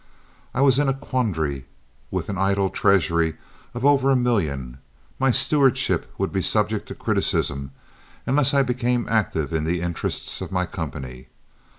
[0.55, 1.67] I was in a quandary;
[2.09, 3.35] with an idle treasury
[3.75, 4.79] of over a million,
[5.19, 7.69] my stewardship would be subject to criticism
[8.25, 11.27] unless I became active in the interests of my company.